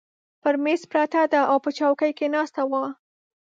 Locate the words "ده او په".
1.31-1.69